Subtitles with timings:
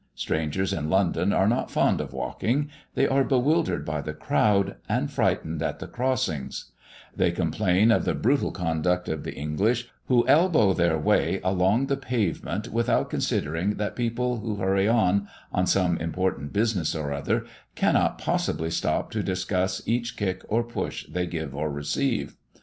[0.15, 5.11] Strangers in London are not fond of walking, they are bewildered by the crowd, and
[5.11, 6.71] frightened at the crossings;
[7.15, 11.97] they complain of the brutal conduct of the English, who elbow their way along the
[11.97, 17.45] pavement without considering that people who hurry on, on some important business or other,
[17.75, 22.35] cannot possibly stop to discuss each kick or push they give or receive.